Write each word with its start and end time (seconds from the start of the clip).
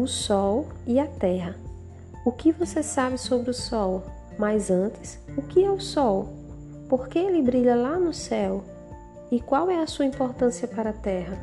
o 0.00 0.06
Sol 0.06 0.66
e 0.86 0.98
a 0.98 1.06
Terra. 1.06 1.54
O 2.24 2.32
que 2.32 2.52
você 2.52 2.82
sabe 2.82 3.18
sobre 3.18 3.50
o 3.50 3.54
Sol? 3.54 4.02
Mas 4.38 4.70
antes, 4.70 5.18
o 5.36 5.42
que 5.42 5.62
é 5.62 5.70
o 5.70 5.78
Sol? 5.78 6.28
Por 6.88 7.06
que 7.06 7.18
ele 7.18 7.42
brilha 7.42 7.76
lá 7.76 7.98
no 7.98 8.14
céu? 8.14 8.64
E 9.30 9.40
qual 9.40 9.68
é 9.70 9.76
a 9.76 9.86
sua 9.86 10.06
importância 10.06 10.66
para 10.66 10.90
a 10.90 10.94
Terra? 10.94 11.38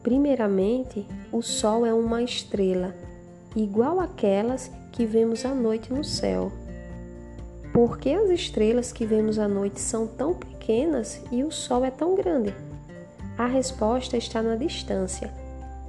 Primeiramente, 0.00 1.04
o 1.32 1.42
Sol 1.42 1.84
é 1.84 1.92
uma 1.92 2.22
estrela, 2.22 2.94
igual 3.56 3.98
àquelas 3.98 4.70
que 4.92 5.04
vemos 5.04 5.44
à 5.44 5.52
noite 5.52 5.92
no 5.92 6.04
céu. 6.04 6.52
Por 7.72 7.98
que 7.98 8.14
as 8.14 8.30
estrelas 8.30 8.92
que 8.92 9.04
vemos 9.04 9.40
à 9.40 9.48
noite 9.48 9.80
são 9.80 10.06
tão 10.06 10.32
pequenas 10.32 11.20
e 11.32 11.42
o 11.42 11.50
Sol 11.50 11.84
é 11.84 11.90
tão 11.90 12.14
grande? 12.14 12.54
A 13.36 13.46
resposta 13.46 14.16
está 14.16 14.40
na 14.40 14.54
distância. 14.54 15.45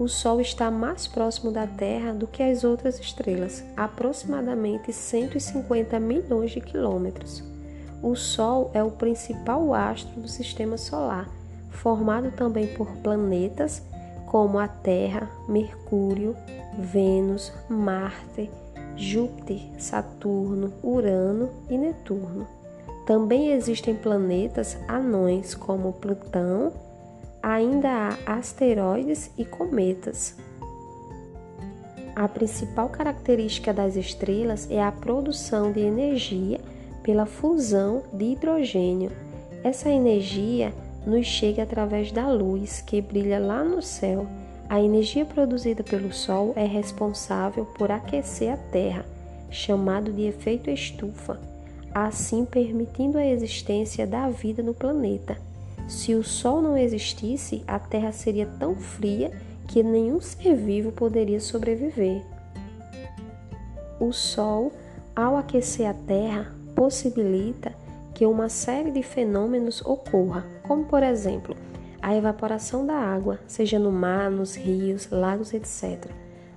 O 0.00 0.08
Sol 0.08 0.40
está 0.40 0.70
mais 0.70 1.06
próximo 1.06 1.52
da 1.52 1.66
Terra 1.66 2.14
do 2.14 2.26
que 2.26 2.42
as 2.42 2.64
outras 2.64 2.98
estrelas, 2.98 3.62
aproximadamente 3.76 4.94
150 4.94 6.00
milhões 6.00 6.52
de 6.52 6.60
quilômetros. 6.62 7.44
O 8.02 8.16
Sol 8.16 8.70
é 8.72 8.82
o 8.82 8.92
principal 8.92 9.74
astro 9.74 10.18
do 10.18 10.26
sistema 10.26 10.78
solar, 10.78 11.28
formado 11.68 12.30
também 12.30 12.68
por 12.68 12.90
planetas 13.02 13.82
como 14.24 14.58
a 14.58 14.66
Terra, 14.66 15.28
Mercúrio, 15.46 16.34
Vênus, 16.78 17.52
Marte, 17.68 18.50
Júpiter, 18.96 19.60
Saturno, 19.76 20.72
Urano 20.82 21.50
e 21.68 21.76
Netuno. 21.76 22.48
Também 23.04 23.52
existem 23.52 23.94
planetas 23.94 24.78
anões 24.88 25.54
como 25.54 25.92
Plutão, 25.92 26.72
ainda 27.42 28.18
há 28.26 28.34
asteroides 28.34 29.30
e 29.36 29.44
cometas. 29.44 30.36
A 32.14 32.28
principal 32.28 32.88
característica 32.88 33.72
das 33.72 33.96
estrelas 33.96 34.70
é 34.70 34.82
a 34.82 34.92
produção 34.92 35.72
de 35.72 35.80
energia 35.80 36.60
pela 37.02 37.24
fusão 37.24 38.02
de 38.12 38.32
hidrogênio. 38.32 39.10
Essa 39.64 39.88
energia 39.88 40.74
nos 41.06 41.26
chega 41.26 41.62
através 41.62 42.12
da 42.12 42.28
luz 42.28 42.80
que 42.80 43.00
brilha 43.00 43.38
lá 43.38 43.64
no 43.64 43.80
céu 43.80 44.26
a 44.70 44.80
energia 44.80 45.24
produzida 45.24 45.82
pelo 45.82 46.12
Sol 46.12 46.52
é 46.54 46.64
responsável 46.64 47.64
por 47.64 47.90
aquecer 47.90 48.52
a 48.52 48.56
Terra, 48.56 49.04
chamado 49.50 50.12
de 50.12 50.22
efeito 50.22 50.70
estufa, 50.70 51.40
assim 51.92 52.44
permitindo 52.44 53.18
a 53.18 53.26
existência 53.26 54.06
da 54.06 54.28
vida 54.28 54.62
no 54.62 54.72
planeta. 54.72 55.36
Se 55.90 56.14
o 56.14 56.22
Sol 56.22 56.62
não 56.62 56.78
existisse, 56.78 57.64
a 57.66 57.76
Terra 57.76 58.12
seria 58.12 58.46
tão 58.46 58.76
fria 58.76 59.32
que 59.66 59.82
nenhum 59.82 60.20
ser 60.20 60.54
vivo 60.54 60.92
poderia 60.92 61.40
sobreviver. 61.40 62.24
O 63.98 64.12
Sol, 64.12 64.70
ao 65.16 65.36
aquecer 65.36 65.88
a 65.88 65.92
Terra, 65.92 66.54
possibilita 66.76 67.74
que 68.14 68.24
uma 68.24 68.48
série 68.48 68.92
de 68.92 69.02
fenômenos 69.02 69.84
ocorra, 69.84 70.46
como 70.62 70.84
por 70.84 71.02
exemplo, 71.02 71.56
a 72.00 72.14
evaporação 72.14 72.86
da 72.86 72.94
água, 72.94 73.40
seja 73.48 73.76
no 73.76 73.90
mar, 73.90 74.30
nos 74.30 74.54
rios, 74.54 75.10
lagos, 75.10 75.52
etc. 75.52 76.08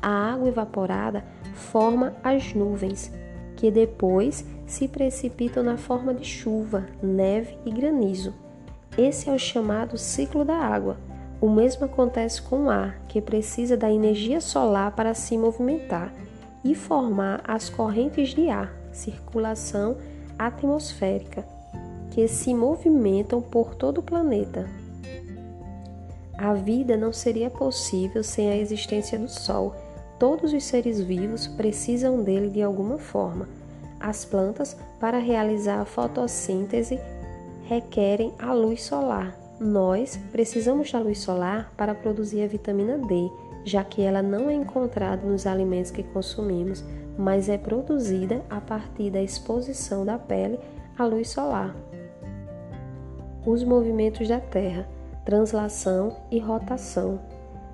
A 0.00 0.32
água 0.32 0.48
evaporada 0.48 1.22
forma 1.52 2.16
as 2.24 2.54
nuvens, 2.54 3.12
que 3.58 3.70
depois 3.70 4.42
se 4.66 4.88
precipitam 4.88 5.62
na 5.62 5.76
forma 5.76 6.14
de 6.14 6.24
chuva, 6.24 6.86
neve 7.02 7.58
e 7.66 7.70
granizo. 7.70 8.47
Esse 8.96 9.28
é 9.28 9.32
o 9.32 9.38
chamado 9.38 9.96
ciclo 9.96 10.44
da 10.44 10.56
água. 10.56 10.96
O 11.40 11.48
mesmo 11.48 11.84
acontece 11.84 12.42
com 12.42 12.64
o 12.64 12.70
ar, 12.70 13.00
que 13.08 13.20
precisa 13.20 13.76
da 13.76 13.90
energia 13.90 14.40
solar 14.40 14.92
para 14.92 15.14
se 15.14 15.38
movimentar 15.38 16.12
e 16.64 16.74
formar 16.74 17.40
as 17.46 17.68
correntes 17.68 18.30
de 18.30 18.48
ar, 18.48 18.72
circulação 18.92 19.96
atmosférica, 20.38 21.44
que 22.10 22.26
se 22.26 22.52
movimentam 22.52 23.40
por 23.40 23.74
todo 23.74 23.98
o 23.98 24.02
planeta. 24.02 24.66
A 26.36 26.54
vida 26.54 26.96
não 26.96 27.12
seria 27.12 27.50
possível 27.50 28.22
sem 28.22 28.50
a 28.50 28.56
existência 28.56 29.18
do 29.18 29.28
Sol. 29.28 29.74
Todos 30.20 30.52
os 30.52 30.64
seres 30.64 31.00
vivos 31.00 31.48
precisam 31.48 32.22
dele 32.22 32.48
de 32.48 32.62
alguma 32.62 32.98
forma. 32.98 33.48
As 33.98 34.24
plantas, 34.24 34.76
para 35.00 35.18
realizar 35.18 35.80
a 35.80 35.84
fotossíntese, 35.84 37.00
requerem 37.68 38.32
a 38.38 38.52
luz 38.52 38.82
solar. 38.82 39.36
Nós 39.60 40.18
precisamos 40.32 40.90
da 40.90 40.98
luz 40.98 41.18
solar 41.18 41.72
para 41.76 41.94
produzir 41.94 42.42
a 42.42 42.46
vitamina 42.46 42.96
D, 42.98 43.30
já 43.64 43.84
que 43.84 44.02
ela 44.02 44.22
não 44.22 44.48
é 44.48 44.54
encontrada 44.54 45.26
nos 45.26 45.46
alimentos 45.46 45.90
que 45.90 46.02
consumimos, 46.02 46.82
mas 47.18 47.48
é 47.48 47.58
produzida 47.58 48.42
a 48.48 48.60
partir 48.60 49.10
da 49.10 49.20
exposição 49.20 50.04
da 50.04 50.18
pele 50.18 50.58
à 50.96 51.04
luz 51.04 51.28
solar. 51.30 51.74
Os 53.44 53.62
movimentos 53.62 54.28
da 54.28 54.40
Terra 54.40 54.86
translação 55.28 56.16
e 56.30 56.38
rotação. 56.38 57.20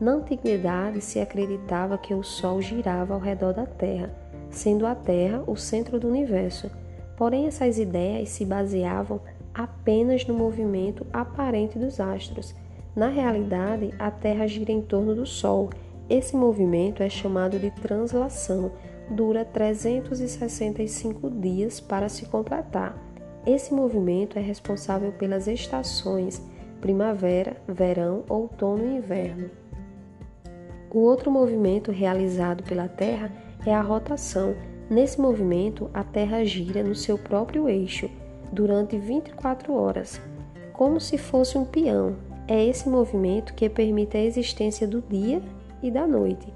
Na 0.00 0.14
antiguidade 0.14 1.00
se 1.00 1.20
acreditava 1.20 1.96
que 1.96 2.12
o 2.12 2.24
Sol 2.24 2.60
girava 2.60 3.14
ao 3.14 3.20
redor 3.20 3.52
da 3.52 3.64
Terra, 3.64 4.10
sendo 4.50 4.84
a 4.84 4.96
Terra 4.96 5.44
o 5.46 5.54
centro 5.54 6.00
do 6.00 6.08
universo. 6.08 6.68
Porém, 7.16 7.46
essas 7.46 7.78
ideias 7.78 8.30
se 8.30 8.44
baseavam 8.44 9.20
apenas 9.56 10.26
no 10.26 10.34
movimento 10.34 11.06
aparente 11.10 11.78
dos 11.78 11.98
astros. 11.98 12.54
Na 12.94 13.08
realidade, 13.08 13.94
a 13.98 14.10
Terra 14.10 14.46
gira 14.46 14.70
em 14.70 14.82
torno 14.82 15.14
do 15.14 15.24
Sol. 15.24 15.70
Esse 16.10 16.36
movimento 16.36 17.02
é 17.02 17.08
chamado 17.08 17.58
de 17.58 17.70
translação. 17.70 18.70
Dura 19.10 19.44
365 19.44 21.30
dias 21.30 21.80
para 21.80 22.08
se 22.08 22.26
completar. 22.26 23.02
Esse 23.46 23.72
movimento 23.72 24.38
é 24.38 24.42
responsável 24.42 25.12
pelas 25.12 25.46
estações 25.46 26.42
primavera, 26.80 27.56
verão, 27.66 28.24
outono 28.28 28.84
e 28.84 28.96
inverno. 28.96 29.50
O 30.90 30.98
outro 31.00 31.30
movimento 31.30 31.90
realizado 31.90 32.62
pela 32.62 32.88
Terra 32.88 33.32
é 33.66 33.74
a 33.74 33.80
rotação. 33.80 34.54
Nesse 34.88 35.20
movimento, 35.20 35.90
a 35.94 36.04
Terra 36.04 36.44
gira 36.44 36.82
no 36.82 36.94
seu 36.94 37.18
próprio 37.18 37.68
eixo 37.68 38.10
durante 38.52 38.98
24 38.98 39.74
horas, 39.74 40.20
como 40.72 41.00
se 41.00 41.18
fosse 41.18 41.56
um 41.56 41.64
peão. 41.64 42.16
É 42.48 42.64
esse 42.64 42.88
movimento 42.88 43.54
que 43.54 43.68
permite 43.68 44.16
a 44.16 44.22
existência 44.22 44.86
do 44.86 45.02
dia 45.02 45.42
e 45.82 45.90
da 45.90 46.06
noite. 46.06 46.52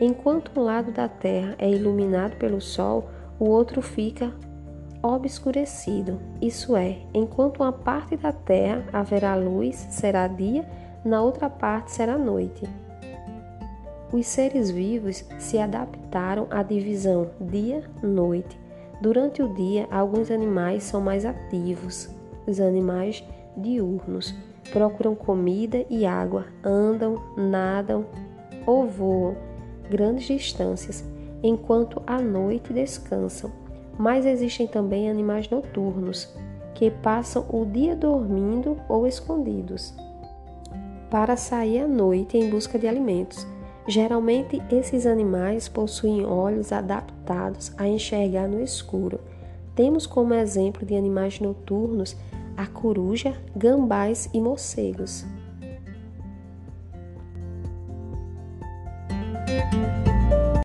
Enquanto 0.00 0.58
um 0.58 0.64
lado 0.64 0.90
da 0.90 1.08
Terra 1.08 1.54
é 1.58 1.70
iluminado 1.70 2.36
pelo 2.36 2.60
Sol, 2.60 3.08
o 3.38 3.44
outro 3.44 3.80
fica 3.80 4.32
obscurecido, 5.02 6.20
isso 6.42 6.76
é, 6.76 6.98
enquanto 7.14 7.60
uma 7.60 7.72
parte 7.72 8.16
da 8.16 8.32
terra 8.32 8.84
haverá 8.92 9.34
luz, 9.36 9.76
será 9.90 10.26
dia, 10.26 10.68
na 11.04 11.22
outra 11.22 11.48
parte 11.48 11.92
será 11.92 12.18
noite. 12.18 12.68
Os 14.12 14.26
seres 14.26 14.70
vivos 14.70 15.24
se 15.38 15.58
adaptaram 15.58 16.46
à 16.50 16.62
divisão 16.62 17.30
dia-noite. 17.40 18.58
Durante 19.00 19.42
o 19.42 19.52
dia, 19.52 19.86
alguns 19.90 20.30
animais 20.30 20.82
são 20.82 21.00
mais 21.00 21.24
ativos, 21.24 22.08
os 22.46 22.60
animais 22.60 23.24
diurnos. 23.56 24.34
Procuram 24.72 25.14
comida 25.14 25.84
e 25.88 26.04
água, 26.04 26.46
andam, 26.62 27.16
nadam 27.36 28.04
ou 28.66 28.86
voam 28.86 29.36
grandes 29.88 30.26
distâncias, 30.26 31.02
enquanto 31.42 32.02
à 32.06 32.20
noite 32.20 32.72
descansam 32.72 33.50
mas 33.98 34.24
existem 34.24 34.66
também 34.66 35.10
animais 35.10 35.50
noturnos 35.50 36.32
que 36.74 36.90
passam 36.90 37.44
o 37.50 37.66
dia 37.66 37.96
dormindo 37.96 38.80
ou 38.88 39.06
escondidos 39.06 39.92
para 41.10 41.36
sair 41.36 41.80
à 41.80 41.88
noite 41.88 42.36
em 42.36 42.48
busca 42.48 42.78
de 42.78 42.86
alimentos. 42.86 43.46
Geralmente, 43.88 44.62
esses 44.70 45.06
animais 45.06 45.66
possuem 45.66 46.22
olhos 46.22 46.72
adaptados 46.72 47.72
a 47.78 47.88
enxergar 47.88 48.46
no 48.46 48.62
escuro. 48.62 49.18
Temos 49.74 50.06
como 50.06 50.34
exemplo 50.34 50.84
de 50.84 50.94
animais 50.94 51.40
noturnos 51.40 52.14
a 52.54 52.66
coruja, 52.66 53.32
gambás 53.56 54.28
e 54.34 54.42
morcegos. 54.42 55.24